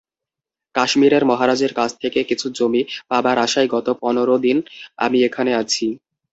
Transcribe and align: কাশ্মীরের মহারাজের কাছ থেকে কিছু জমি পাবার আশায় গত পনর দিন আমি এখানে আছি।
কাশ্মীরের 0.75 1.23
মহারাজের 1.25 1.71
কাছ 1.73 1.91
থেকে 2.01 2.19
কিছু 2.23 2.47
জমি 2.57 2.81
পাবার 3.09 3.37
আশায় 3.37 3.69
গত 3.71 3.87
পনর 4.01 4.29
দিন 4.45 4.57
আমি 4.97 5.17
এখানে 5.27 5.51
আছি। 5.55 5.85